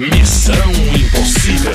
[0.00, 0.54] Missão
[0.94, 1.72] Impossível.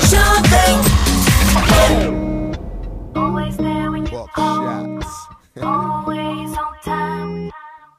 [3.14, 5.28] Always there when you call, shots.
[5.62, 7.50] always on time.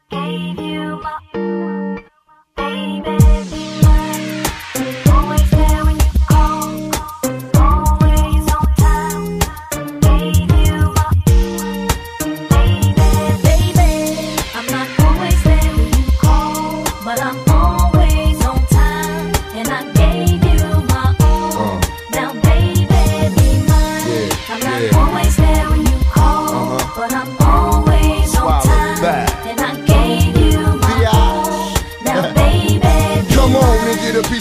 [0.10, 1.20] Gave you my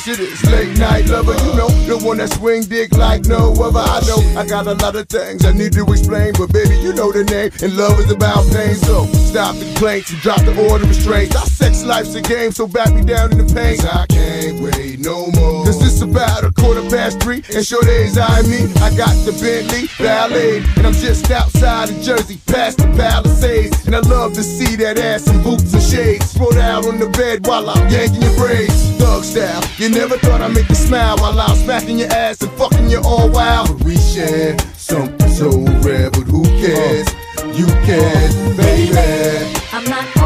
[0.08, 1.32] of this late night lover.
[1.32, 3.80] You know, the one that swing dick like no other.
[3.80, 6.92] I know I got a lot of things I need to explain, but baby, you
[6.92, 7.50] know the name.
[7.62, 8.74] And love is about pain.
[8.74, 11.36] So stop the complaints and drop the order of restraints.
[11.36, 13.78] Our sex life's a game, so back me down in the pain.
[13.80, 15.53] I can't wait no more.
[15.64, 18.70] Cause it's about a quarter past three, and sure days I me.
[18.82, 23.86] I got the Bentley Ballet, and I'm just outside of Jersey, past the Palisades.
[23.86, 26.30] And I love to see that ass in boots and shades.
[26.30, 28.91] Spread out on the bed while I'm yanking your braids.
[28.98, 32.53] Thug style, you never thought I'd make you smile while I'm smacking your ass and
[32.53, 33.69] fucking you all wild.
[33.69, 35.48] But we share something so
[35.81, 37.08] rare, but who cares?
[37.56, 39.55] You care, baby.
[39.72, 40.23] I'm not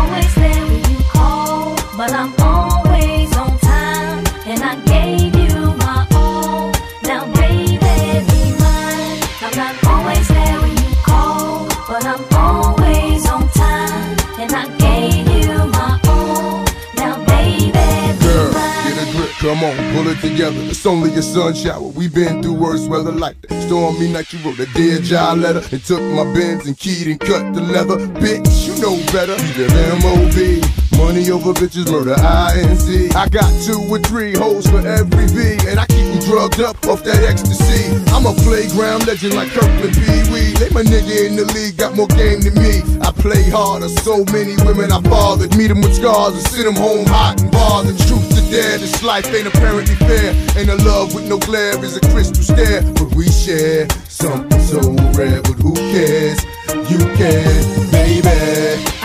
[19.98, 20.60] pull it together.
[20.70, 21.82] It's only a sun shower.
[21.82, 23.62] We've been through worse weather like that.
[23.66, 27.18] Stormy night, you wrote a dear job letter and took my bins and keyed and
[27.20, 27.98] cut the leather.
[28.20, 29.36] Bitch, you know better.
[29.58, 30.77] You live MOB.
[30.98, 33.14] Money over bitches, murder INC.
[33.14, 36.74] I got two or three hoes for every V, and I keep you drugged up
[36.90, 37.86] off that ecstasy.
[38.10, 40.52] I'm a playground legend like Kirkland Pee Wee.
[40.58, 42.82] They my nigga in the league, got more game than me.
[43.00, 45.56] I play harder, so many women I fathered.
[45.56, 47.96] Meet them with scars and send them home hot and bothered.
[48.10, 50.34] Truth to dare, this life ain't apparently fair.
[50.58, 52.82] Ain't a love with no glare, is a crystal stare.
[52.98, 54.82] But we share something so
[55.14, 56.42] rare, but who cares?
[56.90, 58.97] You can, baby.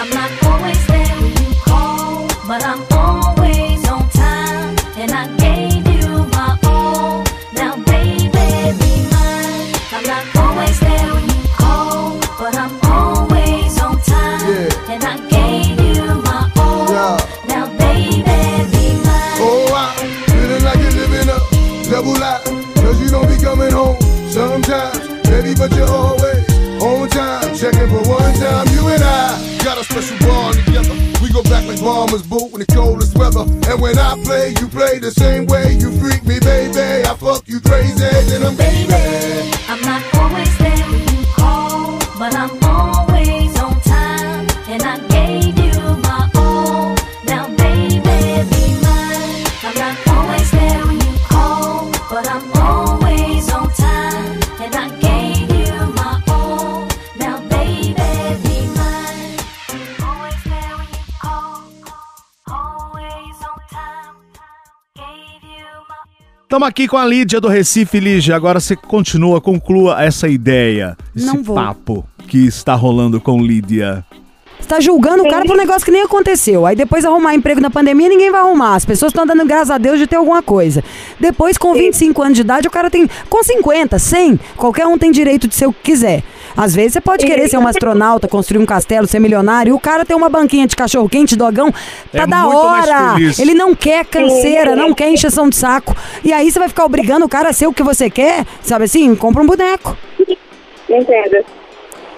[2.54, 4.76] But I'm always on time.
[5.02, 7.24] And I gave you my all.
[7.52, 9.74] Now, baby, be mine.
[9.96, 14.46] I'm not always there when you call, but I'm always on time.
[14.52, 14.94] Yeah.
[14.94, 16.92] And I gave you my all.
[16.94, 17.18] Yeah.
[17.48, 19.40] Now, baby, be mine.
[19.48, 19.98] Oh, I'm
[20.30, 21.40] feeling like you're living a
[21.90, 22.46] double life.
[22.84, 24.00] Cause you don't be coming home
[24.30, 25.88] sometimes, baby, but you're
[32.66, 33.46] the coldest weather.
[33.72, 35.74] And when I play, you play the same way.
[35.74, 37.08] You freak me, baby.
[37.08, 39.53] I fuck you crazy, then I'm baby.
[66.54, 68.36] Estamos aqui com a Lídia do Recife, Lídia.
[68.36, 71.56] Agora você continua, conclua essa ideia, esse Não vou.
[71.56, 74.06] papo que está rolando com Lídia.
[74.64, 76.66] Você tá julgando o cara por um negócio que nem aconteceu.
[76.66, 78.76] Aí depois arrumar emprego na pandemia, ninguém vai arrumar.
[78.76, 80.82] As pessoas estão dando graças a Deus de ter alguma coisa.
[81.20, 83.10] Depois, com 25 anos de idade, o cara tem.
[83.30, 86.24] Com 50, 100, qualquer um tem direito de ser o que quiser.
[86.56, 89.80] Às vezes você pode querer ser um astronauta, construir um castelo, ser milionário, e o
[89.80, 91.70] cara tem uma banquinha de cachorro quente, dogão,
[92.12, 93.16] tá É da hora.
[93.38, 95.94] Ele não quer canseira, não quer encheção de saco.
[96.24, 98.86] E aí você vai ficar obrigando o cara a ser o que você quer, sabe
[98.86, 99.14] assim?
[99.14, 99.98] Compra um boneco.
[100.90, 101.44] Entendo.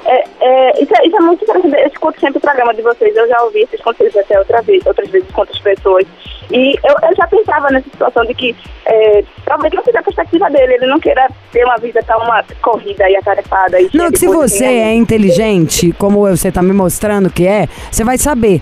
[0.05, 1.75] É, é, isso, é, isso é muito interessante.
[1.75, 3.16] Eu escuto sempre o programa de vocês.
[3.16, 6.05] Eu já ouvi esses conselhos até outra vez, outras vezes com outras pessoas.
[6.51, 10.49] E eu, eu já pensava nessa situação de que é, talvez não seja a perspectiva
[10.49, 10.75] dele.
[10.75, 13.79] Ele não queira ter uma vida tão uma corrida e atarefada.
[13.79, 18.03] E Não, que se você é inteligente, como você tá me mostrando que é, você
[18.03, 18.61] vai saber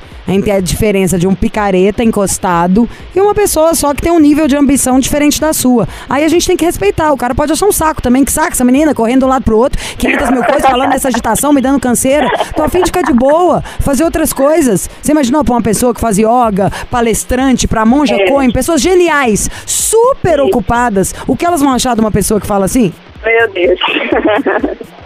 [0.52, 4.56] a diferença de um picareta encostado e uma pessoa só que tem um nível de
[4.56, 5.88] ambição diferente da sua.
[6.10, 7.12] Aí a gente tem que respeitar.
[7.12, 8.24] O cara pode achar um saco também.
[8.24, 11.10] Que saco essa menina correndo de um lado pro outro, 500 mil coisas, falando dessa
[11.10, 12.30] agitação, me dando canseira.
[12.56, 14.90] Tô a fim de ficar de boa, fazer outras coisas.
[15.02, 18.28] Você imaginou pra uma pessoa que faz yoga, palestrante, pra monja É.
[18.30, 21.16] coin, pessoas geniais, super ocupadas.
[21.26, 22.94] O que elas vão achar de uma pessoa que fala assim?
[23.26, 23.80] Meu Deus.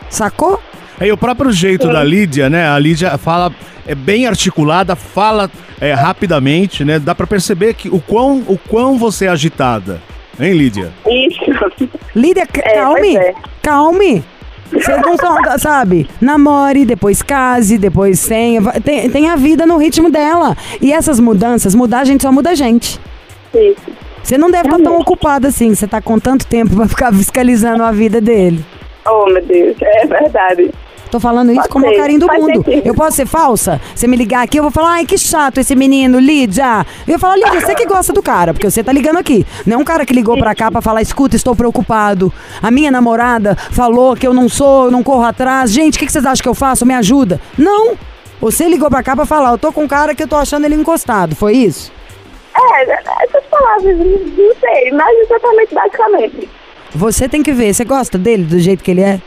[0.09, 0.61] Sacou?
[0.99, 2.67] Aí o próprio jeito da Lídia, né?
[2.67, 3.53] A Lídia fala,
[3.87, 5.49] é bem articulada, fala
[5.79, 6.99] é, rapidamente, né?
[6.99, 10.01] Dá pra perceber que o quão, o quão você é agitada.
[10.37, 10.91] Hein, Lídia?
[11.07, 11.93] Isso.
[12.13, 13.15] Lídia, É, calme.
[13.15, 13.33] é.
[13.61, 14.25] Calme.
[14.71, 16.09] Vocês não são, sabe?
[16.19, 18.61] Namore, depois case, depois tenha.
[18.81, 20.55] Tem, tem a vida no ritmo dela.
[20.81, 22.99] E essas mudanças, mudar a gente só muda a gente.
[23.53, 24.07] Isso.
[24.21, 25.73] Você não deve estar tão ocupada assim.
[25.73, 28.63] Você tá com tanto tempo pra ficar fiscalizando a vida dele.
[29.05, 29.77] Oh, meu Deus.
[29.81, 30.71] É verdade.
[31.09, 32.65] Tô falando isso Pode como o ser, carinho do mundo.
[32.83, 33.79] Eu posso ser falsa?
[33.95, 36.85] Você me ligar aqui, eu vou falar, ai, que chato esse menino, Lídia.
[37.07, 39.45] Eu vou falar, Lídia, você que gosta do cara, porque você tá ligando aqui.
[39.65, 42.31] Não é um cara que ligou pra cá pra falar, escuta, estou preocupado.
[42.61, 45.71] A minha namorada falou que eu não sou, eu não corro atrás.
[45.71, 46.85] Gente, o que, que vocês acham que eu faço?
[46.85, 47.39] Me ajuda.
[47.57, 47.95] Não.
[48.39, 50.65] Você ligou pra cá pra falar, eu tô com um cara que eu tô achando
[50.65, 51.35] ele encostado.
[51.35, 51.91] Foi isso?
[52.55, 52.83] É,
[53.23, 56.49] essas palavras, não sei, mas exatamente, basicamente.
[56.93, 57.73] Você tem que ver.
[57.73, 59.21] Você gosta dele do jeito que ele é?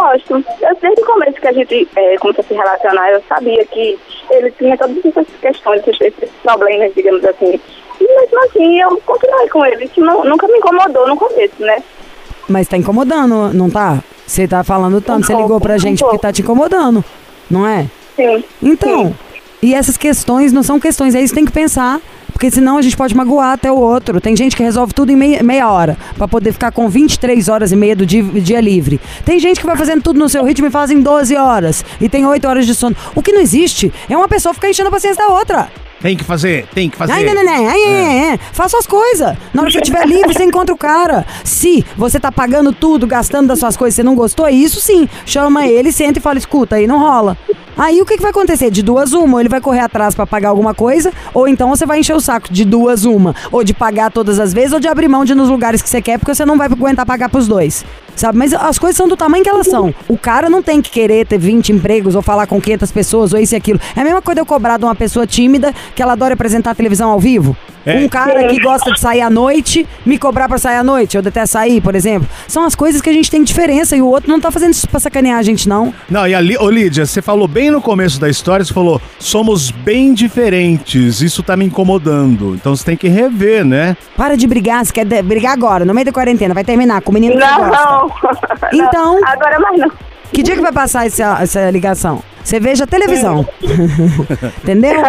[0.00, 0.44] Gosto.
[0.62, 3.98] Eu, desde o começo que a gente é, começou a se relacionar, eu sabia que
[4.30, 7.60] ele tinha todas essas questões, esses, problemas, digamos assim.
[8.00, 9.84] E mesmo assim, eu continuei com ele.
[9.84, 11.82] Isso não, nunca me incomodou no começo, né?
[12.48, 14.02] Mas tá incomodando, não tá?
[14.26, 16.22] Você tá falando tanto, Um você ligou pra um gente porque pouco.
[16.22, 17.04] tá te incomodando,
[17.50, 17.86] não é?
[18.16, 18.42] Sim.
[18.62, 19.14] Então,
[19.62, 22.00] e essas questões não são questões, é isso que tem que pensar.
[22.40, 24.18] Porque senão a gente pode magoar até o outro.
[24.18, 27.70] Tem gente que resolve tudo em meia, meia hora, pra poder ficar com 23 horas
[27.70, 28.98] e meia do dia, dia livre.
[29.26, 31.84] Tem gente que vai fazendo tudo no seu ritmo e faz em 12 horas.
[32.00, 32.96] E tem 8 horas de sono.
[33.14, 35.70] O que não existe é uma pessoa ficar enchendo a paciência da outra.
[36.00, 37.12] Tem que fazer, tem que fazer.
[37.12, 37.68] Ai, não, não, não.
[37.68, 38.40] Ai, ai, ai, ai.
[38.52, 39.36] Faça as coisas.
[39.52, 41.26] Na hora que você estiver livre, você encontra o cara.
[41.44, 45.06] Se você tá pagando tudo, gastando das suas coisas, você não gostou, isso sim.
[45.26, 47.36] Chama ele, senta e fala, escuta, aí não rola.
[47.76, 48.70] Aí o que, que vai acontecer?
[48.70, 51.86] De duas uma, ou ele vai correr atrás pra pagar alguma coisa, ou então você
[51.86, 53.34] vai encher o saco de duas uma.
[53.52, 55.88] Ou de pagar todas as vezes, ou de abrir mão de ir nos lugares que
[55.88, 57.84] você quer, porque você não vai aguentar pagar pros dois.
[58.16, 58.38] Sabe?
[58.38, 59.94] Mas as coisas são do tamanho que elas são.
[60.08, 63.38] O cara não tem que querer ter 20 empregos ou falar com 500 pessoas ou
[63.38, 63.80] isso e aquilo.
[63.96, 67.10] É a mesma coisa eu cobrar de uma pessoa tímida que ela adora apresentar televisão
[67.10, 67.56] ao vivo.
[67.84, 67.96] É.
[67.98, 71.22] Um cara que gosta de sair à noite, me cobrar pra sair à noite, eu
[71.22, 72.28] detesto sair, por exemplo.
[72.46, 74.86] São as coisas que a gente tem diferença e o outro não tá fazendo isso
[74.86, 75.92] pra sacanear a gente, não.
[76.08, 79.70] Não, e ali, ô Lídia, você falou bem no começo da história, você falou, somos
[79.70, 82.54] bem diferentes, isso tá me incomodando.
[82.54, 83.96] Então você tem que rever, né?
[84.16, 87.14] Para de brigar, você quer brigar agora, no meio da quarentena, vai terminar com o
[87.14, 87.84] menino que você gosta.
[87.84, 87.99] Não.
[88.72, 89.20] Então?
[89.20, 89.90] Não, Agora mais não.
[90.32, 92.22] Que dia que vai passar essa, essa ligação?
[92.42, 93.46] Você veja a televisão.
[94.62, 95.02] Entendeu?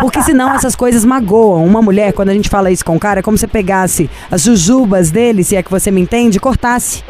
[0.00, 1.64] Porque senão essas coisas magoam.
[1.64, 4.10] Uma mulher, quando a gente fala isso com o cara, é como se você pegasse
[4.30, 7.02] as jujubas dele, se é que você me entende, e cortasse.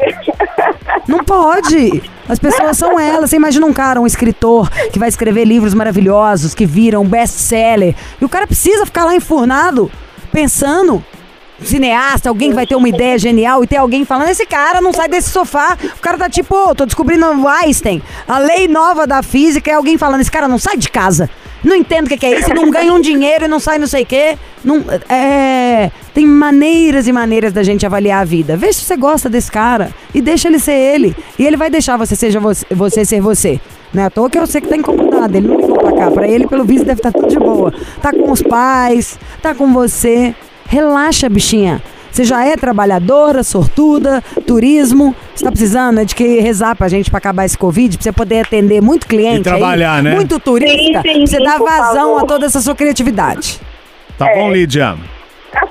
[1.07, 2.03] Não pode.
[2.27, 3.29] As pessoas são elas.
[3.29, 7.95] Você imagina um cara, um escritor, que vai escrever livros maravilhosos, que viram best-seller.
[8.19, 9.91] E o cara precisa ficar lá enfurnado,
[10.31, 11.03] pensando.
[11.63, 14.93] Cineasta, alguém que vai ter uma ideia genial e ter alguém falando, esse cara não
[14.93, 15.77] sai desse sofá.
[15.97, 18.01] O cara tá tipo, ô, tô descobrindo o Einstein.
[18.27, 21.29] A lei nova da física é alguém falando, esse cara não sai de casa.
[21.63, 24.03] Não entendo o que, é isso, não ganha um dinheiro e não sai não sei
[24.03, 24.37] o quê.
[24.63, 28.55] Não, é, tem maneiras e maneiras da gente avaliar a vida.
[28.55, 31.15] Vê se você gosta desse cara e deixa ele ser ele.
[31.37, 33.59] E ele vai deixar você, seja você, você ser você.
[33.93, 35.35] Não é à toa que eu sei que tá incomodado.
[35.35, 36.11] Ele não ligou pra cá.
[36.11, 37.73] Pra ele, pelo visto, deve estar tudo de boa.
[38.01, 40.35] Tá com os pais, tá com você.
[40.67, 41.81] Relaxa, bichinha.
[42.11, 45.15] Você já é trabalhadora, sortuda, turismo.
[45.35, 48.11] Você tá precisando é de que rezar pra gente pra acabar esse Covid, pra você
[48.11, 49.41] poder atender muito cliente.
[49.41, 50.15] E trabalhar, aí, né?
[50.15, 51.01] Muito turista.
[51.03, 53.59] Sim, sim, pra você por vazão a toda essa sua criatividade.
[54.17, 54.97] Tá bom, Lídia?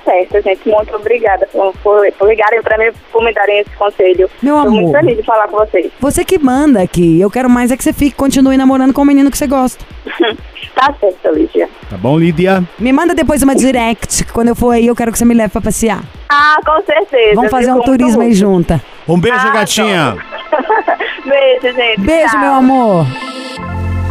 [0.07, 0.69] Tá certo, gente.
[0.69, 4.31] Muito obrigada por, por, por ligarem pra mim, por me darem esse conselho.
[4.41, 5.01] Meu Tô muito amor.
[5.01, 5.91] feliz de falar com vocês.
[5.99, 7.21] Você que manda aqui.
[7.21, 9.85] Eu quero mais é que você fique, continue namorando com o menino que você gosta.
[10.77, 11.69] tá certo, Lígia.
[11.91, 12.63] Tá bom, Lídia?
[12.79, 15.35] Me manda depois uma direct, que quando eu for aí eu quero que você me
[15.35, 16.03] leve pra passear.
[16.29, 17.35] Ah, com certeza.
[17.35, 18.81] Vamos fazer um muito turismo aí junta.
[19.09, 20.17] Um beijo, Ah, gatinha.
[21.27, 22.01] Beijo, gente.
[22.01, 22.41] Beijo, Tchau.
[22.41, 23.07] meu amor.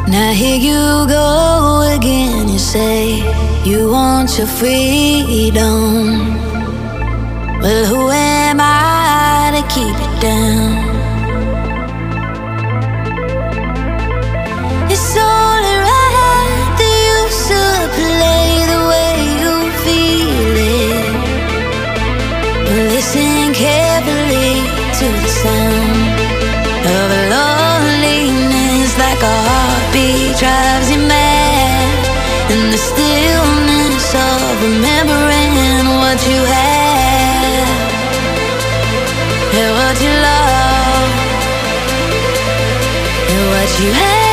[0.07, 2.47] Now here you go again.
[2.47, 3.23] You say
[3.65, 6.35] you want your freedom.
[7.59, 10.95] Well, who am I to keep it down?
[14.93, 21.13] It's only right that you should play the way you feel it.
[22.93, 24.53] Listen carefully
[24.99, 26.13] to the sound
[26.93, 29.74] of loneliness like a heartbeat
[34.61, 35.53] remembering
[36.01, 37.67] what you had
[39.53, 40.13] and what you
[43.31, 44.24] and what you had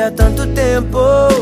[0.00, 0.98] há tanto tempo.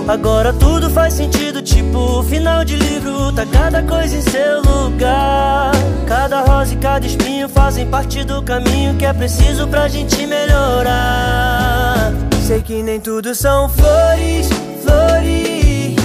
[0.07, 3.33] Agora tudo faz sentido, tipo final de livro.
[3.33, 5.73] Tá cada coisa em seu lugar.
[6.07, 12.13] Cada rosa e cada espinho fazem parte do caminho que é preciso pra gente melhorar.
[12.47, 14.49] Sei que nem tudo são flores,
[14.83, 15.97] flores,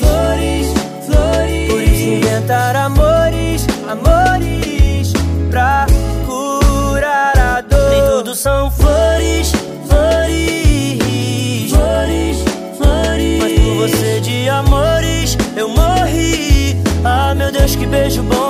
[0.00, 0.66] flores,
[1.06, 1.70] flores.
[1.70, 5.12] Por isso inventar amores, amores
[5.50, 5.86] pra
[6.26, 7.90] curar a dor.
[7.90, 8.99] Nem tudo são flores,
[13.80, 16.76] você de amores eu morri.
[17.02, 18.49] Ah, meu Deus, que beijo bom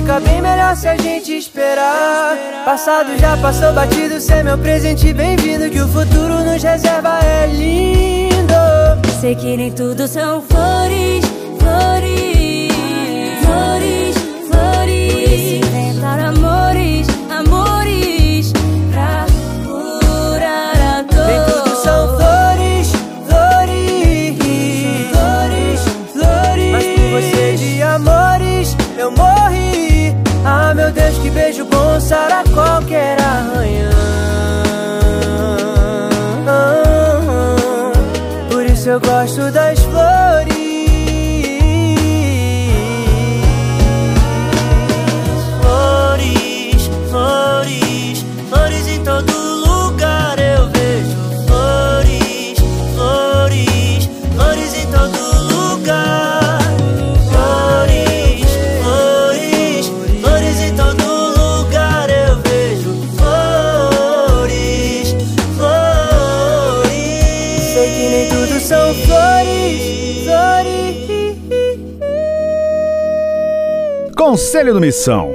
[0.00, 2.36] fica bem melhor se a gente esperar.
[2.64, 5.68] Passado já passou batido, cê é meu presente bem-vindo.
[5.70, 8.54] Que o futuro nos reserva é lindo.
[9.20, 11.24] Sei que nem tudo são flores,
[31.50, 32.44] beijo bom sara
[74.60, 75.34] Conselho do Missão.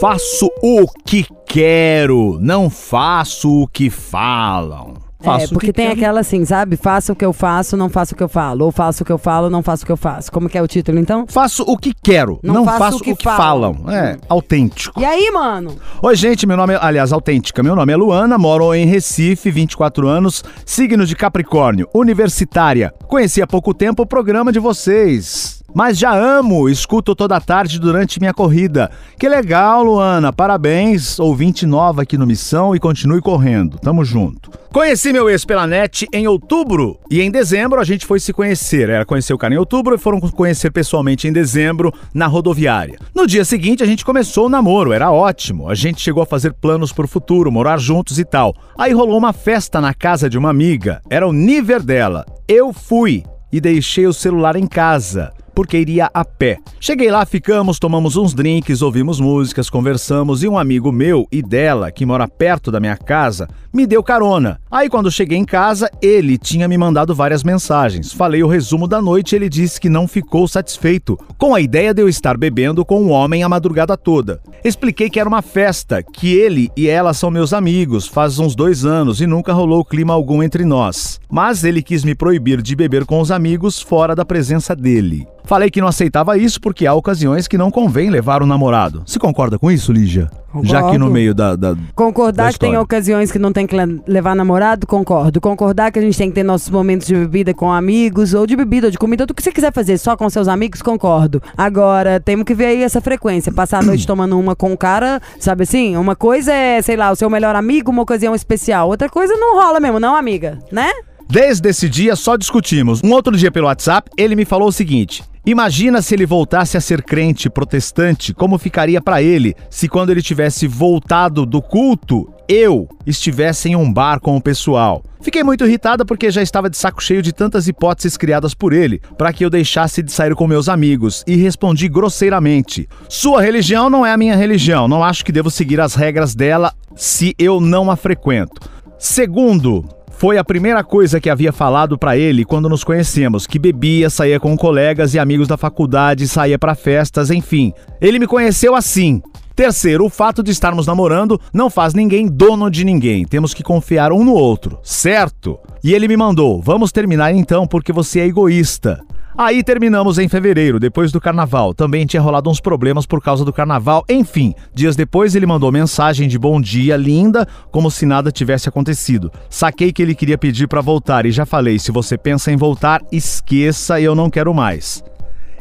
[0.00, 4.94] Faço o que quero, não faço o que falam.
[5.20, 5.98] Faço é, porque que tem quero.
[5.98, 6.76] aquela assim, sabe?
[6.76, 8.64] Faça o que eu faço, não faço o que eu falo.
[8.64, 10.30] Ou faço o que eu falo, não faço o que eu faço.
[10.30, 11.26] Como que é o título, então?
[11.26, 13.74] Faço o que quero, Não não, faço faço, o que o que falam.
[13.74, 13.92] falam.
[13.92, 15.00] É, autêntico.
[15.00, 15.76] E aí, mano?
[16.00, 17.64] Oi, gente, meu nome é, aliás, autêntica.
[17.64, 22.94] Meu nome é Luana, moro em Recife, 24 anos, signo de Capricórnio, universitária.
[23.08, 25.61] Conheci há pouco tempo o programa de vocês.
[25.74, 28.90] Mas já amo, escuto toda tarde durante minha corrida.
[29.18, 34.50] Que legal, Luana, parabéns, ouvinte nova aqui no Missão e continue correndo, tamo junto.
[34.72, 38.88] Conheci meu ex pela net em outubro e em dezembro a gente foi se conhecer.
[38.88, 42.98] Ela conheceu o cara em outubro e foram conhecer pessoalmente em dezembro na rodoviária.
[43.14, 45.68] No dia seguinte a gente começou o namoro, era ótimo.
[45.68, 48.54] A gente chegou a fazer planos pro futuro, morar juntos e tal.
[48.78, 52.24] Aí rolou uma festa na casa de uma amiga, era o nível dela.
[52.48, 56.58] Eu fui e deixei o celular em casa porque iria a pé.
[56.80, 61.90] Cheguei lá, ficamos, tomamos uns drinks, ouvimos músicas, conversamos e um amigo meu e dela,
[61.90, 64.60] que mora perto da minha casa, me deu carona.
[64.70, 68.12] Aí quando cheguei em casa, ele tinha me mandado várias mensagens.
[68.12, 71.94] Falei o resumo da noite e ele disse que não ficou satisfeito com a ideia
[71.94, 74.40] de eu estar bebendo com um homem a madrugada toda.
[74.64, 78.84] Expliquei que era uma festa, que ele e ela são meus amigos faz uns dois
[78.84, 81.20] anos e nunca rolou clima algum entre nós.
[81.30, 85.26] Mas ele quis me proibir de beber com os amigos fora da presença dele.
[85.44, 89.02] Falei que não aceitava isso porque há ocasiões que não convém levar o namorado.
[89.06, 90.30] Se concorda com isso, Lígia?
[90.52, 90.68] Concordo.
[90.68, 91.56] Já que no meio da.
[91.56, 93.74] da concordar da que tem ocasiões que não tem que
[94.06, 95.40] levar namorado, concordo.
[95.40, 98.54] Concordar que a gente tem que ter nossos momentos de bebida com amigos, ou de
[98.54, 101.42] bebida, ou de comida, ou do que você quiser fazer só com seus amigos, concordo.
[101.56, 103.50] Agora, temos que ver aí essa frequência.
[103.50, 105.96] Passar a noite tomando uma com o um cara, sabe assim?
[105.96, 108.88] Uma coisa é, sei lá, o seu melhor amigo, uma ocasião especial.
[108.88, 110.58] Outra coisa não rola mesmo, não, amiga?
[110.70, 110.90] Né?
[111.32, 113.00] Desde esse dia só discutimos.
[113.02, 116.80] Um outro dia pelo WhatsApp, ele me falou o seguinte: Imagina se ele voltasse a
[116.80, 122.86] ser crente protestante, como ficaria para ele se quando ele tivesse voltado do culto, eu
[123.06, 125.02] estivesse em um bar com o pessoal.
[125.22, 129.00] Fiquei muito irritada porque já estava de saco cheio de tantas hipóteses criadas por ele
[129.16, 134.04] para que eu deixasse de sair com meus amigos e respondi grosseiramente: Sua religião não
[134.04, 137.90] é a minha religião, não acho que devo seguir as regras dela se eu não
[137.90, 138.60] a frequento.
[138.98, 139.88] Segundo,
[140.22, 144.38] foi a primeira coisa que havia falado para ele quando nos conhecemos, que bebia, saía
[144.38, 147.72] com colegas e amigos da faculdade, saía para festas, enfim.
[148.00, 149.20] Ele me conheceu assim.
[149.56, 153.24] Terceiro, o fato de estarmos namorando não faz ninguém dono de ninguém.
[153.24, 155.58] Temos que confiar um no outro, certo?
[155.82, 159.00] E ele me mandou: "Vamos terminar então porque você é egoísta".
[159.36, 161.72] Aí terminamos em fevereiro, depois do carnaval.
[161.72, 164.04] Também tinha rolado uns problemas por causa do carnaval.
[164.08, 169.32] Enfim, dias depois ele mandou mensagem de bom dia linda, como se nada tivesse acontecido.
[169.48, 173.00] Saquei que ele queria pedir para voltar e já falei: se você pensa em voltar,
[173.10, 175.02] esqueça, eu não quero mais.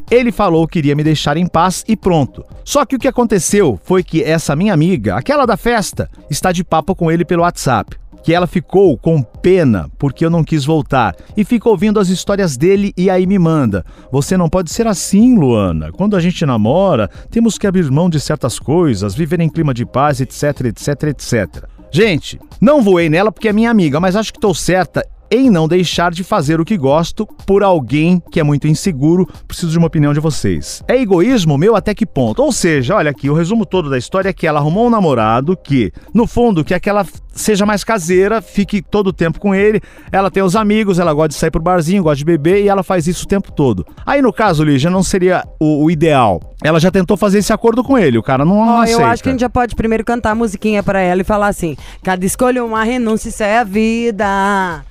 [0.10, 2.44] Ele falou que iria me deixar em paz e pronto.
[2.66, 6.66] Só que o que aconteceu foi que essa minha amiga, aquela da festa, está de
[6.66, 11.16] papo com ele pelo WhatsApp que ela ficou com pena porque eu não quis voltar
[11.36, 13.86] e fica ouvindo as histórias dele e aí me manda.
[14.12, 15.92] Você não pode ser assim, Luana.
[15.92, 19.86] Quando a gente namora, temos que abrir mão de certas coisas, viver em clima de
[19.86, 21.66] paz, etc, etc, etc.
[21.92, 25.66] Gente, não voei nela porque é minha amiga, mas acho que estou certa em não
[25.66, 29.26] deixar de fazer o que gosto por alguém que é muito inseguro.
[29.48, 30.84] Preciso de uma opinião de vocês.
[30.90, 32.44] É egoísmo meu até que ponto?
[32.44, 35.56] Ou seja, olha aqui, o resumo todo da história é que ela arrumou um namorado
[35.56, 39.82] que, no fundo, que é aquela seja mais caseira, fique todo o tempo com ele.
[40.12, 42.84] Ela tem os amigos, ela gosta de sair pro barzinho, gosta de beber e ela
[42.84, 43.86] faz isso o tempo todo.
[44.06, 46.42] Aí no caso, Lígia, não seria o, o ideal.
[46.64, 49.02] Ela já tentou fazer esse acordo com ele, o cara não, não oh, aceita.
[49.02, 51.48] Eu acho que a gente já pode primeiro cantar a musiquinha para ela e falar
[51.48, 54.84] assim: cada escolha uma renúncia, isso é a vida.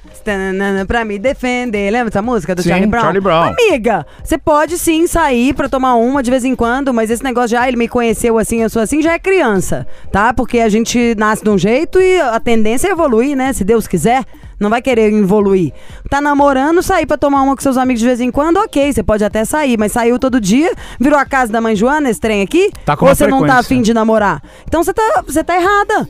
[0.86, 3.02] Pra me defender, lembra essa música do sim, Charlie Brown?
[3.02, 3.54] Charlie Brown?
[3.54, 7.50] Amiga, você pode sim sair pra tomar uma de vez em quando, mas esse negócio
[7.50, 10.34] já, ele me conheceu assim, eu sou assim, já é criança, tá?
[10.34, 13.52] Porque a gente nasce de um jeito e a tendência é evoluir, né?
[13.52, 14.24] Se Deus quiser,
[14.58, 15.72] não vai querer evoluir.
[16.08, 19.02] Tá namorando, sair pra tomar uma com seus amigos de vez em quando, ok, você
[19.02, 22.42] pode até sair, mas saiu todo dia, virou a casa da mãe Joana, esse trem
[22.42, 24.42] aqui, tá com ou você não tá afim de namorar.
[24.66, 26.08] Então você tá, você tá errada.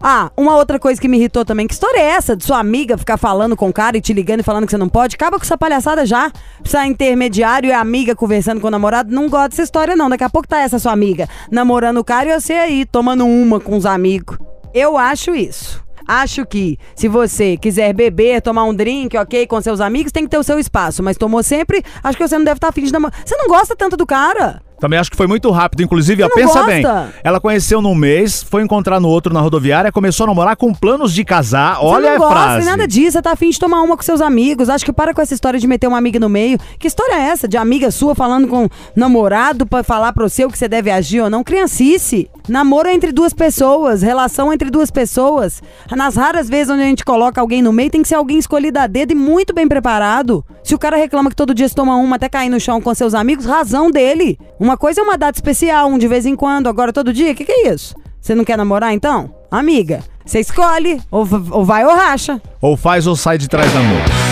[0.00, 2.96] Ah, uma outra coisa que me irritou também, que história é essa de sua amiga
[2.96, 5.16] ficar falando com o cara e te ligando e falando que você não pode?
[5.16, 6.30] Acaba com essa palhaçada já.
[6.60, 9.12] Precisa intermediário e amiga conversando com o namorado.
[9.12, 10.08] Não gosto dessa história, não.
[10.08, 13.58] Daqui a pouco tá essa sua amiga namorando o cara e você aí tomando uma
[13.58, 14.38] com os amigos.
[14.78, 15.84] Eu acho isso.
[16.06, 20.30] Acho que se você quiser beber, tomar um drink, ok, com seus amigos, tem que
[20.30, 21.02] ter o seu espaço.
[21.02, 23.20] Mas tomou sempre, acho que você não deve estar tá afim de namorar.
[23.26, 24.62] Você não gosta tanto do cara.
[24.80, 25.82] Também acho que foi muito rápido.
[25.82, 26.66] Inclusive, a pensa gosta?
[26.66, 26.84] bem.
[27.24, 31.12] Ela conheceu num mês, foi encontrar no outro na rodoviária, começou a namorar com planos
[31.12, 31.76] de casar.
[31.76, 32.66] Você Olha não a gosta, frase.
[32.66, 34.68] nada disso, você tá afim de tomar uma com seus amigos.
[34.68, 36.58] Acho que para com essa história de meter uma amiga no meio.
[36.78, 40.58] Que história é essa de amiga sua falando com namorado para falar pro seu que
[40.58, 41.42] você deve agir ou não?
[41.42, 42.30] Criancice.
[42.48, 45.62] Namoro é entre duas pessoas, relação é entre duas pessoas.
[45.94, 48.78] Nas raras vezes onde a gente coloca alguém no meio, tem que ser alguém escolhido
[48.78, 50.42] a dedo e muito bem preparado.
[50.64, 52.94] Se o cara reclama que todo dia se toma uma até cair no chão com
[52.94, 54.38] seus amigos, razão dele.
[54.58, 57.32] Um uma coisa é uma data especial, um de vez em quando, agora todo dia.
[57.32, 57.96] O que, que é isso?
[58.20, 59.34] Você não quer namorar então?
[59.50, 62.38] Amiga, você escolhe, ou, ou vai ou racha.
[62.60, 64.27] Ou faz ou sai de trás da mão.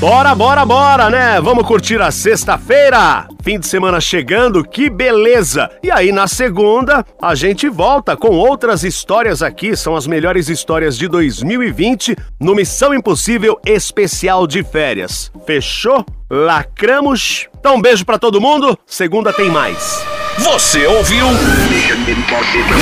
[0.00, 1.40] Bora, bora, bora, né?
[1.40, 3.26] Vamos curtir a sexta-feira.
[3.42, 5.68] Fim de semana chegando, que beleza!
[5.82, 10.96] E aí na segunda a gente volta com outras histórias aqui, são as melhores histórias
[10.96, 15.32] de 2020 no Missão Impossível especial de férias.
[15.44, 16.06] Fechou?
[16.30, 17.48] Lacramos?
[17.58, 18.78] Então um beijo pra todo mundo.
[18.86, 20.00] Segunda tem mais.
[20.38, 21.26] Você ouviu?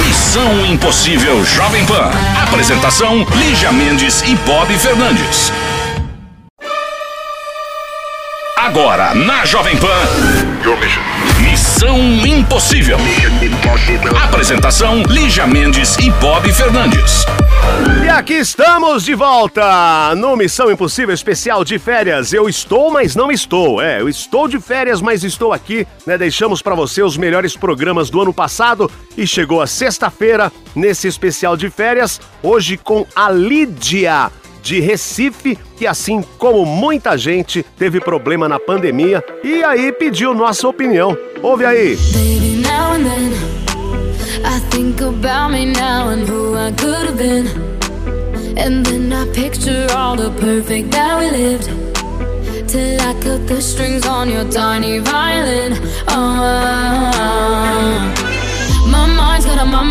[0.06, 2.10] Missão Impossível Jovem Pan.
[2.46, 5.50] Apresentação: Lígia Mendes e Bob Fernandes.
[8.66, 9.86] Agora, na Jovem Pan.
[11.40, 12.98] Missão Impossível.
[14.24, 17.24] Apresentação: Lígia Mendes e Bob Fernandes.
[18.04, 22.32] E aqui estamos de volta no Missão Impossível Especial de Férias.
[22.32, 23.80] Eu estou, mas não estou.
[23.80, 26.18] É, eu estou de férias, mas estou aqui, né?
[26.18, 31.56] Deixamos pra você os melhores programas do ano passado e chegou a sexta-feira nesse especial
[31.56, 34.28] de férias, hoje com a Lídia
[34.66, 40.66] de Recife, que assim como muita gente teve problema na pandemia e aí pediu nossa
[40.66, 41.16] opinião.
[41.40, 41.96] Ouve aí.
[48.58, 51.68] And then I picture all the perfect that we lived.
[52.66, 55.74] Till I cut the strings on your tiny violin.
[56.08, 57.15] Oh,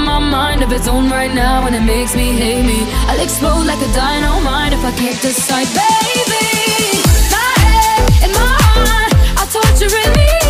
[0.03, 2.85] my mind of its own right now, and it makes me hate me.
[3.07, 6.45] I'll explode like a dynamite if I can't decide, baby.
[7.31, 10.44] My head and my heart are torturing me.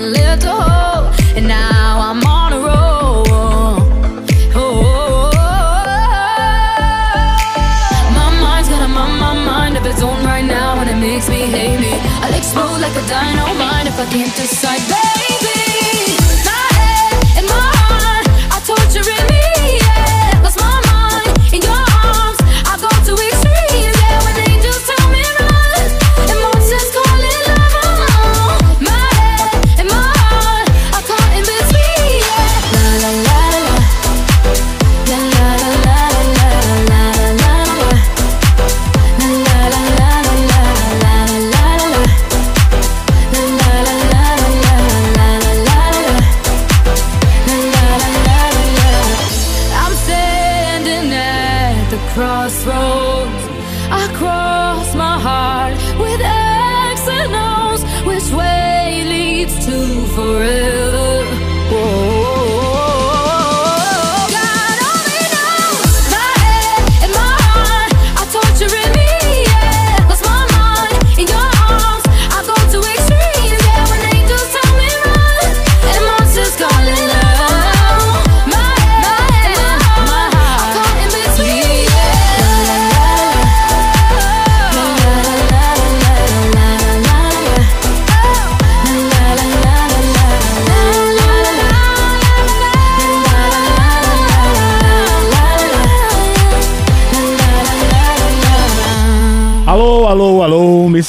[0.00, 0.44] Left
[1.36, 3.24] and now I'm on a roll.
[4.54, 5.30] Oh,
[8.14, 11.92] my a my, mind of its own right now, and it makes me hate me.
[12.22, 15.25] I'll explode like a dynamite if I can't decide, baby.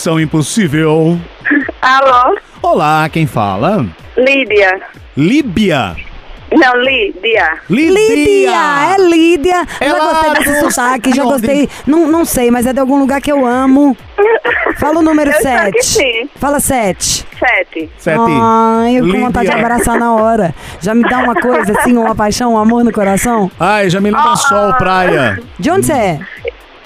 [0.08, 1.20] Missão Impossível.
[1.82, 2.38] Alô?
[2.62, 3.86] Olá, quem fala?
[4.15, 4.80] Lídia.
[5.17, 5.98] Líbia.
[6.50, 7.60] Não, Lídia.
[7.70, 9.67] Lídia, é Lídia.
[9.82, 11.70] É já lá gostei desse sotaque, já gostei.
[11.86, 13.98] Não, não sei, mas é de algum lugar que eu amo.
[14.78, 15.86] Fala o número Eu espero que 7.
[15.86, 16.30] sim.
[16.38, 17.26] Fala 7.
[17.38, 17.89] Sete.
[17.98, 18.17] Sete.
[18.17, 19.65] Ai, eu com vontade de Lídia.
[19.67, 20.56] abraçar na hora.
[20.80, 23.52] Já me dá uma coisa assim, uma paixão, um amor no coração.
[23.60, 25.39] Ai, já me lembra sol, praia.
[25.60, 26.20] De onde você é?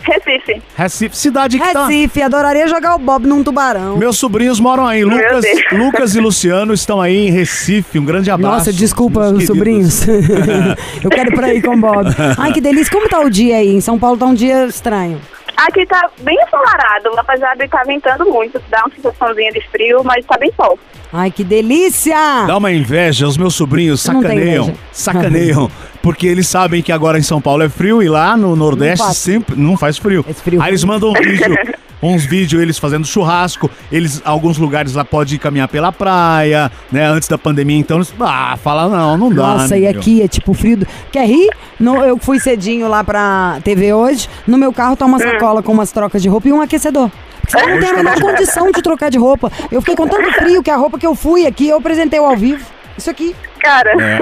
[0.03, 0.61] Recife.
[0.75, 1.87] Recife, cidade que tá...
[1.87, 3.97] Recife, adoraria jogar o Bob num tubarão.
[3.97, 5.03] Meus sobrinhos moram aí.
[5.03, 5.45] Lucas.
[5.71, 7.99] Lucas e Luciano estão aí em Recife.
[7.99, 8.57] Um grande abraço.
[8.57, 10.07] Nossa, desculpa, meus os sobrinhos.
[11.03, 12.07] eu quero ir pra aí com o Bob.
[12.37, 12.91] Ai, que delícia.
[12.91, 13.75] Como tá o dia aí?
[13.75, 15.19] Em São Paulo tá um dia estranho.
[15.57, 20.25] Aqui tá bem ensolarado, apesar de estar ventando muito, dá uma sensaçãozinha de frio, mas
[20.25, 20.77] tá bem sol.
[21.13, 22.15] Ai, que delícia!
[22.47, 27.21] Dá uma inveja, os meus sobrinhos não sacaneiam, sacaneiam, porque eles sabem que agora em
[27.21, 29.17] São Paulo é frio e lá no Nordeste faz.
[29.17, 30.23] sempre não faz frio.
[30.23, 30.61] Faz frio.
[30.61, 31.55] Aí eles mandam um vídeo,
[32.01, 37.05] uns vídeos eles fazendo churrasco, eles, alguns lugares lá pode caminhar pela praia, né?
[37.05, 39.41] Antes da pandemia, então eles, ah, fala não, não dá.
[39.55, 39.91] Nossa, né, e meu?
[39.91, 40.77] aqui é tipo frio.
[40.77, 41.49] do- Quer rir?
[41.79, 44.27] No, eu fui cedinho lá pra TV hoje.
[44.47, 47.09] No meu carro tá uma sacola com umas trocas de roupa e um aquecedor.
[47.41, 49.51] Porque você não tem a menor condição de trocar de roupa.
[49.71, 52.35] Eu fiquei com tanto frio que a roupa que eu fui aqui, eu apresentei ao
[52.37, 52.63] vivo.
[52.97, 53.35] Isso aqui.
[53.59, 54.19] Cara, É.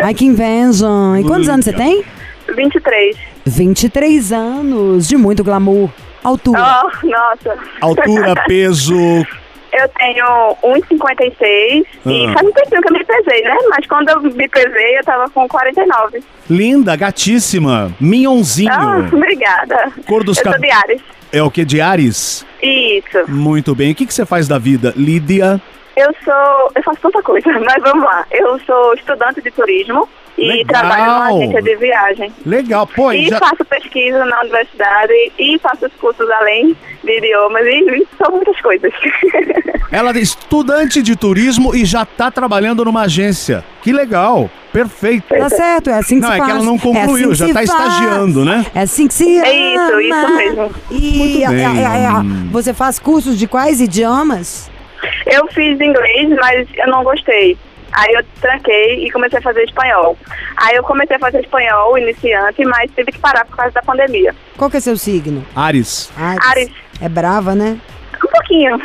[0.04, 0.86] Ai, que inveja.
[1.18, 2.04] E quantos anos você tem?
[2.54, 3.16] 23.
[3.44, 5.08] 23 anos.
[5.08, 5.90] De muito glamour.
[6.22, 6.60] Altura.
[6.60, 7.58] Oh, nossa.
[7.80, 8.94] Altura, peso.
[9.72, 10.26] Eu tenho
[10.64, 12.32] 1,56 e Ah.
[12.34, 13.56] faz um tempinho que eu me pesei, né?
[13.70, 16.20] Mas quando eu me pesei, eu tava com 49.
[16.50, 18.72] Linda, gatíssima, minhonzinho.
[18.72, 19.92] Ah, obrigada.
[20.06, 21.00] Cor dos eu sou de Ares.
[21.32, 22.44] É o que de Ares?
[22.60, 23.30] Isso.
[23.30, 23.92] Muito bem.
[23.92, 25.60] O que, que você faz da vida, Lídia?
[25.96, 26.72] Eu sou.
[26.74, 28.26] Eu faço tanta coisa, mas vamos lá.
[28.32, 30.08] Eu sou estudante de turismo
[30.40, 30.80] e Legal.
[30.80, 32.32] trabalho numa agência de viagem.
[32.46, 33.38] Legal, pô, e E já...
[33.38, 36.74] faço pesquisa na universidade e faço os cursos além
[37.04, 38.92] de idiomas e, e são muitas coisas.
[39.92, 43.64] ela é estudante de turismo e já tá trabalhando numa agência.
[43.82, 45.26] Que legal, perfeito.
[45.28, 46.54] Tá certo, é assim que Não, se é que faz.
[46.56, 47.70] ela não concluiu, É assim que já tá faz.
[47.70, 48.66] estagiando, né?
[48.74, 50.70] É assim que se É isso, isso mesmo.
[50.90, 51.64] E Muito bem.
[51.64, 54.70] é, é, é, você faz cursos de quais idiomas?
[55.26, 57.56] eu fiz inglês, mas eu não gostei.
[57.92, 60.16] Aí eu tranquei e comecei a fazer espanhol.
[60.56, 64.34] Aí eu comecei a fazer espanhol iniciante, mas tive que parar por causa da pandemia.
[64.56, 65.44] Qual que é seu signo?
[65.56, 66.10] Ares.
[66.16, 66.46] Ares.
[66.48, 66.70] Ares.
[67.00, 67.78] É brava, né?
[68.22, 68.78] Um pouquinho.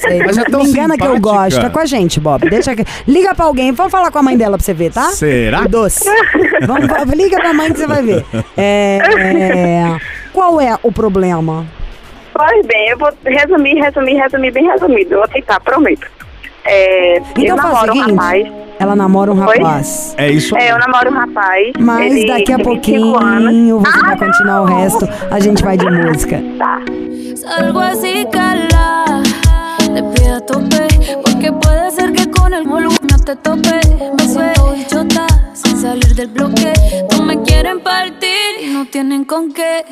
[0.00, 0.18] Sei.
[0.24, 1.40] Mas é tão Me engana que eu simpática.
[1.44, 1.60] gosto.
[1.60, 2.50] Tá com a gente, Bob.
[2.50, 2.84] Deixa que...
[3.06, 3.70] Liga pra alguém.
[3.72, 5.04] Vamos falar com a mãe dela pra você ver, tá?
[5.10, 5.60] Será?
[5.62, 6.04] Doce.
[6.66, 8.24] Vamos, vamos- liga pra mãe que você vai ver.
[8.58, 9.96] É, é,
[10.32, 11.64] Qual é o problema?
[12.34, 15.14] Pois bem, eu vou resumir, resumir, resumir, bem resumido.
[15.14, 16.06] Eu vou tentar, prometo.
[16.64, 18.10] É, Então eu faz o namoro um seguinte.
[18.16, 18.52] rapaz.
[18.78, 19.58] Ela namora um Oi?
[19.58, 20.14] rapaz.
[20.16, 20.62] É isso aí.
[20.64, 21.72] É, eu namoro um rapaz.
[21.78, 23.82] Mas ele daqui a tem 25 pouquinho anos.
[23.92, 25.08] você vai continuar o resto.
[25.30, 26.42] A gente vai de música.
[26.58, 26.78] Tá.
[27.36, 29.22] Salgo así, cala.
[29.78, 31.20] Te pido a tope.
[31.24, 33.80] Porque puede ser que con el volumen te tope.
[34.18, 36.72] Me suelto chota sin salir del bloque.
[37.12, 39.84] No me quieren partir y no tienen con qué.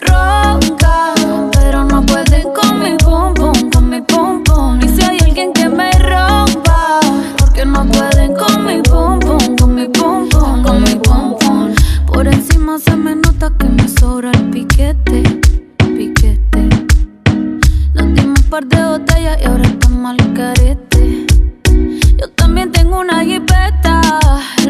[0.00, 1.14] Ronca,
[1.52, 4.78] pero no pueden con mi pum pum, con mi pum pum.
[4.82, 5.02] Y si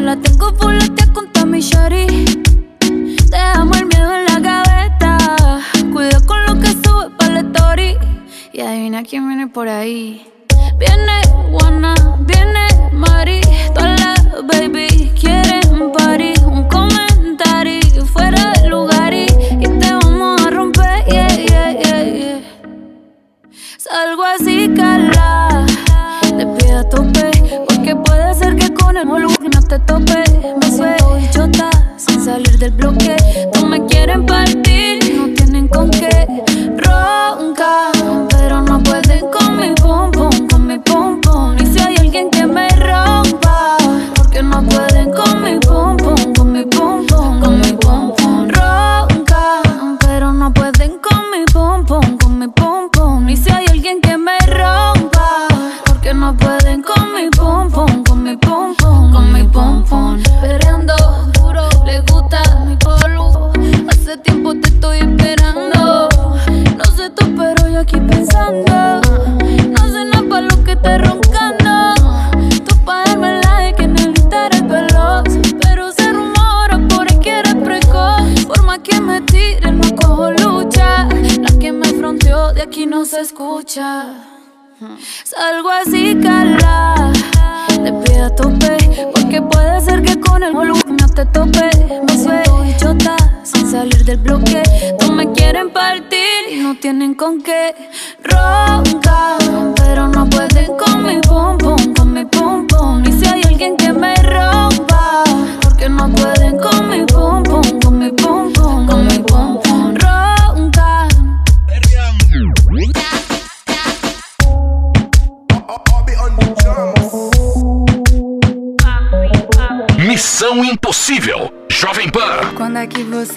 [0.07, 2.07] La tengo fuletea con Tommy Shari.
[3.29, 5.17] Dejamos el miedo en la gaveta.
[5.91, 7.97] Cuida con lo que sube para la story.
[8.53, 10.25] Y adivina quién viene por ahí.
[10.79, 13.41] Viene Juana, viene Mari.
[13.75, 16.35] Todas las baby quieren party.
[16.45, 19.25] Un comentario fuera de lugar y,
[19.59, 21.03] y te vamos a romper.
[21.09, 22.41] Yeah, yeah, yeah, yeah.
[23.77, 25.65] Salgo así, cala.
[26.37, 27.31] Te pido a tope.
[27.67, 30.23] Porque puede ser que con el volumen no te tope.
[30.61, 33.15] Me suelto y chota sin salir del bloque.
[33.55, 36.27] No me quieren partir no tienen con qué.
[36.77, 37.91] Ronca,
[38.29, 41.55] pero no pueden con mi pum pum, con mi pum pum.
[41.59, 42.69] Y si hay alguien que me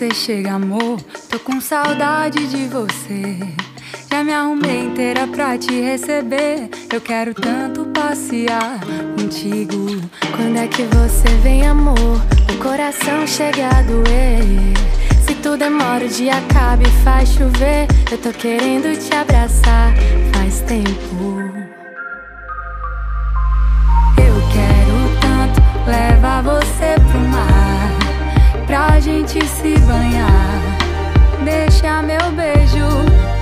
[0.00, 0.98] você chega, amor?
[1.28, 3.36] Tô com saudade de você.
[4.10, 6.70] Já me arrumei inteira pra te receber.
[6.90, 8.80] Eu quero tanto passear
[9.14, 10.00] contigo.
[10.34, 12.18] Quando é que você vem, amor?
[12.50, 14.42] O coração chega a doer.
[15.22, 17.86] Se muito demora, o dia acaba e faz chover.
[18.10, 19.92] Eu tô querendo te abraçar
[20.32, 21.42] faz tempo.
[24.16, 27.19] Eu quero tanto levar você pro
[28.70, 30.60] pra gente se banhar.
[31.44, 32.86] Deixa meu beijo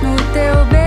[0.01, 0.78] no teu beijo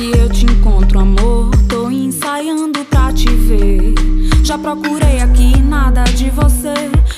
[0.00, 1.50] que eu te encontro, amor?
[1.68, 3.94] Tô ensaiando pra te ver.
[4.42, 6.72] Já procurei aqui nada de você.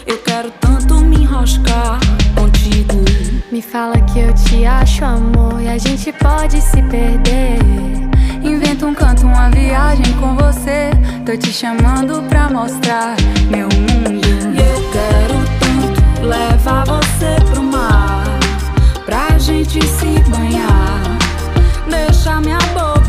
[0.05, 2.01] Eu quero tanto me enroscar
[2.35, 3.05] contigo.
[3.53, 7.61] Me fala que eu te acho amor e a gente pode se perder.
[8.43, 10.91] Inventa um canto, uma viagem com você.
[11.25, 13.15] Tô te chamando pra mostrar
[13.49, 14.11] meu mundo.
[14.11, 18.25] E eu quero tanto levar você pro mar.
[19.07, 20.82] Pra gente se banhar.
[22.23, 23.02] Deixa minha boca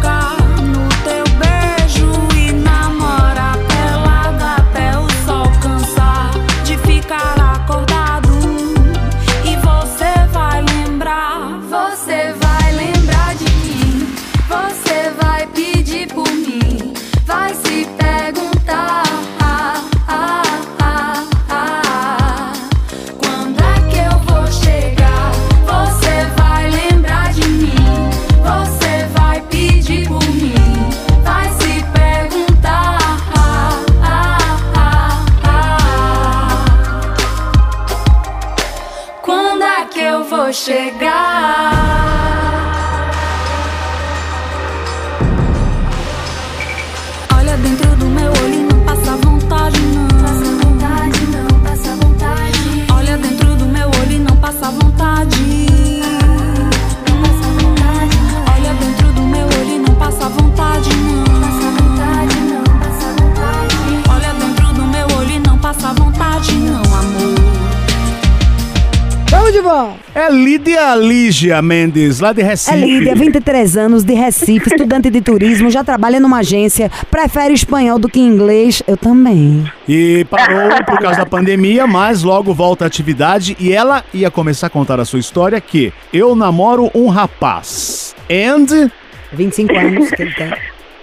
[70.23, 72.71] É Lídia Lígia Mendes, lá de Recife.
[72.71, 77.99] É Lídia, 23 anos, de Recife, estudante de turismo, já trabalha numa agência, prefere espanhol
[77.99, 78.81] do que inglês.
[78.87, 79.69] Eu também.
[79.85, 84.67] E parou por causa da pandemia, mas logo volta à atividade e ela ia começar
[84.67, 88.15] a contar a sua história que eu namoro um rapaz.
[88.31, 88.89] And
[89.33, 90.53] 25 anos que ele tem.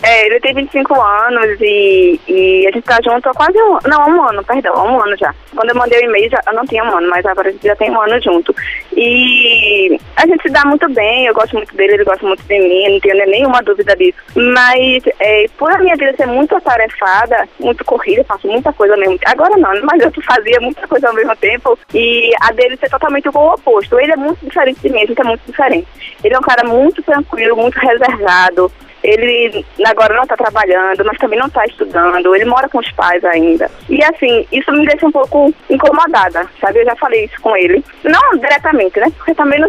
[0.02, 3.78] É, ele tem 25 anos e, e a gente tá junto há quase um.
[3.86, 5.34] Não, há um ano, perdão, há um ano já.
[5.54, 7.66] Quando eu mandei o e-mail, já, eu não tinha um ano, mas agora a gente
[7.66, 8.54] já tem um ano junto.
[8.96, 12.58] E a gente se dá muito bem, eu gosto muito dele, ele gosta muito de
[12.58, 14.18] mim, não tenho nenhuma dúvida disso.
[14.34, 19.00] Mas é, por a minha vida ser muito atarefada, muito corrida, faço muita coisa ao
[19.00, 19.30] mesmo tempo.
[19.30, 23.28] Agora não, mas eu fazia muita coisa ao mesmo tempo e a dele ser totalmente
[23.28, 24.00] o oposto.
[24.00, 25.88] Ele é muito diferente de mim, a gente é muito diferente.
[26.24, 28.72] Ele é um cara muito tranquilo, muito reservado.
[29.02, 32.34] Ele agora não está trabalhando, mas também não está estudando.
[32.34, 33.70] Ele mora com os pais ainda.
[33.88, 36.80] E assim, isso me deixa um pouco incomodada, sabe?
[36.80, 37.84] Eu já falei isso com ele.
[38.04, 39.06] Não diretamente, né?
[39.16, 39.60] Porque também,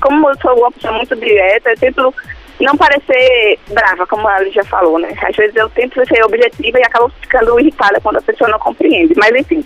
[0.00, 2.14] como eu sou uma pessoa muito direta, eu tento
[2.60, 5.12] não parecer brava, como a já falou, né?
[5.22, 9.14] Às vezes eu tento ser objetiva e acabo ficando irritada quando a pessoa não compreende.
[9.16, 9.64] Mas enfim,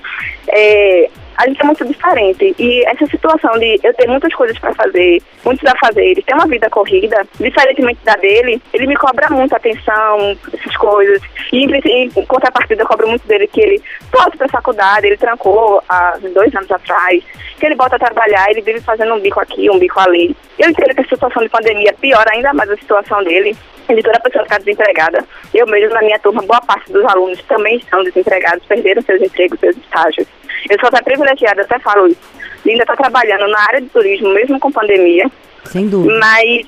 [0.49, 1.09] é,
[1.41, 2.55] a gente é muito diferente.
[2.59, 6.35] E essa situação de eu ter muitas coisas para fazer, muitos a fazer, ele tem
[6.35, 11.23] uma vida corrida, diferentemente da dele, ele me cobra muita atenção, essas coisas.
[11.51, 13.83] E em, contrapartida, eu cobro muito dele que ele
[14.13, 17.25] pode para faculdade, ele trancou há dois anos atrás,
[17.61, 20.35] que ele volta a trabalhar, ele vive fazendo um bico aqui, um bico ali.
[20.59, 23.57] Eu entendo que a situação de pandemia piora ainda mais a situação dele.
[23.89, 25.25] Ele toda pessoa está desempregada.
[25.53, 29.61] Eu mesmo, na minha turma, boa parte dos alunos também estão desempregados, perderam seus empregos,
[29.61, 30.27] seus estágios.
[30.69, 32.21] Eu sou até privilegiada, até falo isso.
[32.65, 35.31] Linda está trabalhando na área de turismo, mesmo com pandemia.
[35.65, 36.19] Sem dúvida.
[36.19, 36.67] Mas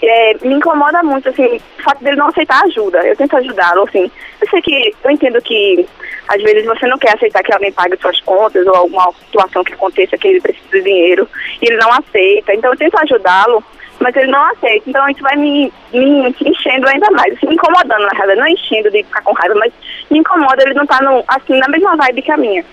[0.00, 2.98] é, me incomoda muito, assim, o fato dele não aceitar ajuda.
[3.06, 4.10] Eu tento ajudá-lo, assim.
[4.40, 5.86] Eu sei que, eu entendo que
[6.28, 9.74] às vezes você não quer aceitar que alguém pague suas contas ou alguma situação que
[9.74, 11.28] aconteça que ele precisa de dinheiro
[11.60, 12.54] e ele não aceita.
[12.54, 13.62] Então eu tento ajudá-lo,
[14.00, 14.88] mas ele não aceita.
[14.88, 18.90] Então isso vai me, me enchendo ainda mais, assim, me incomodando na realidade, não enchendo
[18.90, 19.72] de ficar com raiva, mas
[20.10, 22.64] me incomoda ele não estar no, assim, na mesma vibe que a minha.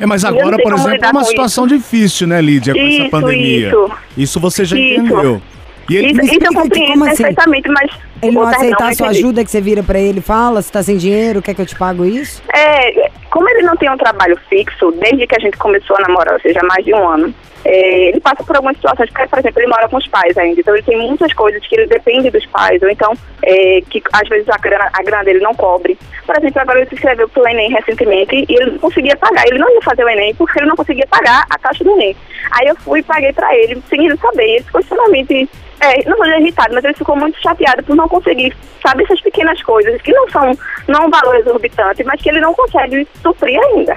[0.00, 3.68] É, mas agora, por exemplo, é uma situação difícil, né, Lídia, com essa Isso, pandemia.
[3.68, 3.90] isso.
[4.16, 5.00] Isso você já Isso.
[5.00, 5.40] entendeu.
[5.88, 7.16] E ele, Isso, isso eu compreendo assim?
[7.16, 7.90] perfeitamente, mas...
[8.22, 10.70] Ele não aceitar a não sua ajuda que você vira pra ele e fala, se
[10.70, 12.42] tá sem dinheiro, quer que eu te pago isso?
[12.54, 16.34] É, como ele não tem um trabalho fixo, desde que a gente começou a namorar,
[16.34, 19.38] ou seja, há mais de um ano, é, ele passa por algumas situações, porque, por
[19.38, 22.30] exemplo, ele mora com os pais ainda, então ele tem muitas coisas que ele depende
[22.30, 23.12] dos pais, ou então
[23.42, 25.96] é, que às vezes a grana, a grana dele não cobre.
[26.26, 29.58] Por exemplo, agora ele se inscreveu pro Enem recentemente e ele não conseguia pagar, ele
[29.58, 32.16] não ia fazer o Enem porque ele não conseguia pagar a taxa do Enem.
[32.50, 35.48] Aí eu fui e paguei pra ele, sem ele saber, ele ficou extremamente,
[35.80, 39.20] é, não vou dizer irritado, mas ele ficou muito chateado por não conseguir, sabe, essas
[39.20, 40.52] pequenas coisas que não são,
[40.86, 43.96] não um valor exorbitante, mas que ele não consegue suprir ainda.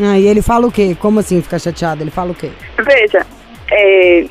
[0.00, 0.96] Ah, e ele fala o quê?
[0.98, 2.02] Como assim ficar chateado?
[2.02, 2.50] Ele fala o quê?
[2.78, 3.26] Veja,
[3.70, 4.24] é,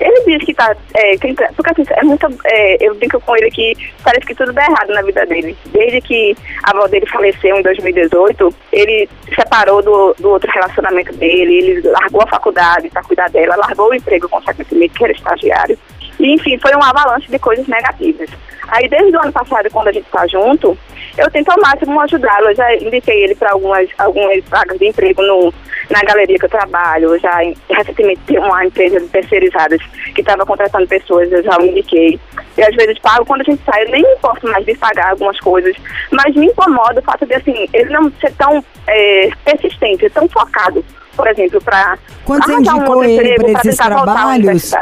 [0.00, 0.76] ele diz que tá.
[0.94, 2.26] É, porque assim, é muito.
[2.44, 3.74] é, eu brinco com ele que
[4.04, 5.56] parece que tudo dá errado na vida dele.
[5.66, 11.58] Desde que a avó dele faleceu em 2018, ele separou do, do outro relacionamento dele,
[11.58, 15.78] ele largou a faculdade para cuidar dela, largou o emprego consequentemente, que era estagiário.
[16.18, 18.28] E, enfim, foi um avalanche de coisas negativas.
[18.68, 20.76] Aí, desde o ano passado, quando a gente está junto,
[21.16, 22.50] eu tento ao máximo ajudá-lo.
[22.50, 25.52] Eu já indiquei ele para algumas, algumas vagas de emprego no,
[25.90, 27.14] na galeria que eu trabalho.
[27.14, 27.38] Eu já,
[27.70, 29.80] recentemente, tem uma empresa de terceirizadas
[30.14, 32.20] que estava contratando pessoas, eu já o indiquei.
[32.58, 35.12] E às vezes pago, quando a gente sai, eu nem me importo mais de pagar
[35.12, 35.74] algumas coisas.
[36.10, 40.84] Mas me incomoda o fato de, assim, ele não ser tão é, persistente, tão focado,
[41.16, 44.74] por exemplo, para Quando você um indicou outro ele pra esses trabalhos.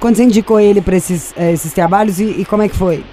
[0.00, 3.04] Quando você indicou ele pra esses, eh, esses trabalhos e, e como é que foi?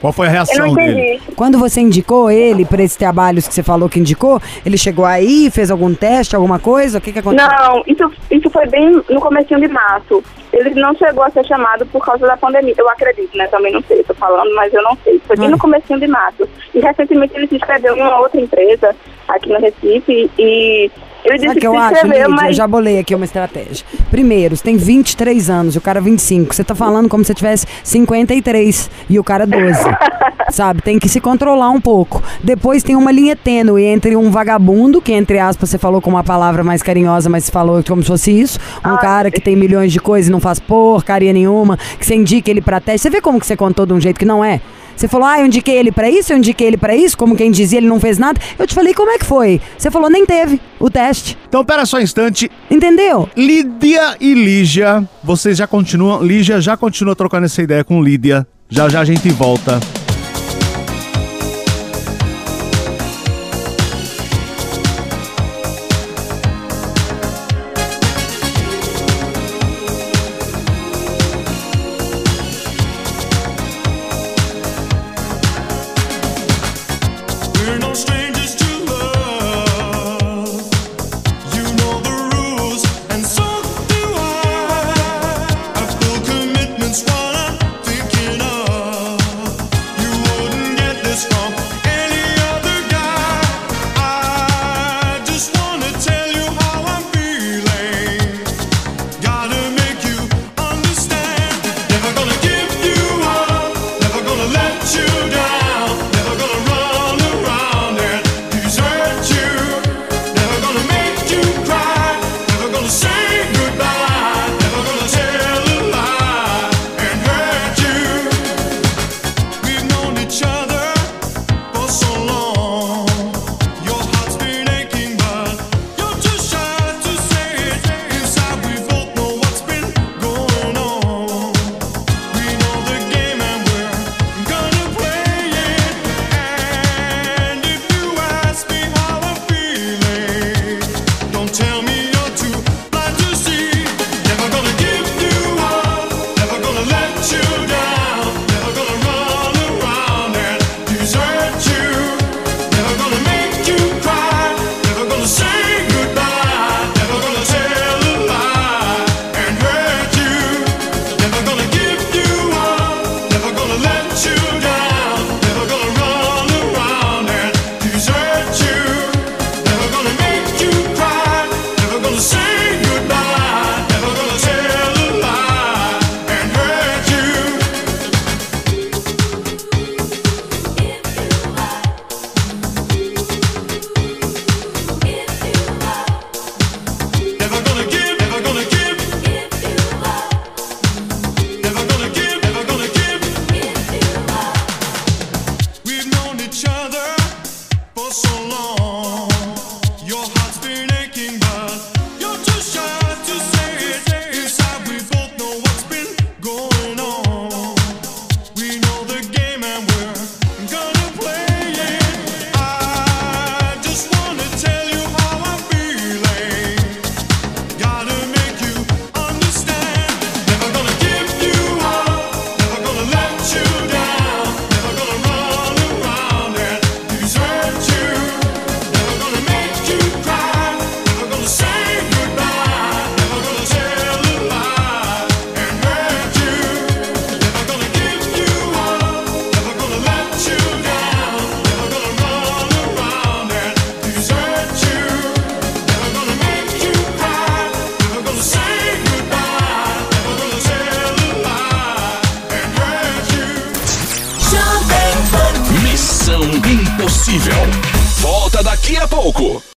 [0.00, 1.20] Qual foi a Eu reação não dele?
[1.34, 5.50] Quando você indicou ele pra esses trabalhos que você falou que indicou, ele chegou aí,
[5.50, 6.98] fez algum teste, alguma coisa?
[6.98, 7.48] O que que aconteceu?
[7.48, 10.22] Não, isso, isso foi bem no comecinho de março.
[10.52, 12.74] Ele não chegou a ser chamado por causa da pandemia.
[12.76, 13.46] Eu acredito, né?
[13.48, 15.20] Também não sei, tô falando, mas eu não sei.
[15.26, 15.50] Foi bem Ah.
[15.50, 16.48] no comecinho de março.
[16.74, 18.94] E recentemente ele se inscreveu em uma outra empresa
[19.28, 20.90] aqui no Recife e
[21.24, 22.22] ele disse Sabe o que eu acho, Lídia?
[22.22, 22.56] Eu mas...
[22.56, 23.84] já bolei aqui uma estratégia.
[24.10, 26.54] Primeiro, você tem 23 anos e o cara 25.
[26.54, 29.78] Você tá falando como se você tivesse 53 e o cara 12.
[30.50, 30.80] Sabe?
[30.80, 32.22] Tem que se controlar um pouco.
[32.42, 36.24] Depois tem uma linha tênue entre um vagabundo, que entre aspas você falou com uma
[36.24, 38.58] palavra mais carinhosa, mas falou como se fosse isso.
[38.82, 42.50] Um cara que tem milhões de coisas e não faz porcaria nenhuma, que você indica
[42.50, 43.02] ele pra teste.
[43.02, 44.60] Você vê como que você contou de um jeito que não é?
[44.98, 47.52] Você falou, ah, eu indiquei ele pra isso, eu indiquei ele pra isso, como quem
[47.52, 48.40] dizia, ele não fez nada.
[48.58, 49.60] Eu te falei, como é que foi?
[49.76, 51.38] Você falou, nem teve o teste.
[51.48, 52.50] Então, pera só um instante.
[52.68, 53.28] Entendeu?
[53.36, 56.20] Lídia e Lígia, vocês já continuam.
[56.20, 58.44] Lígia já continua trocando essa ideia com Lídia.
[58.68, 59.78] Já já a gente volta.